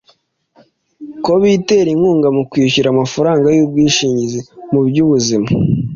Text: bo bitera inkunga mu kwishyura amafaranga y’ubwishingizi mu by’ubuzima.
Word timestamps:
bo 1.25 1.35
bitera 1.43 1.89
inkunga 1.95 2.27
mu 2.35 2.43
kwishyura 2.49 2.87
amafaranga 2.91 3.47
y’ubwishingizi 3.55 4.39
mu 4.71 4.81
by’ubuzima. 4.87 5.47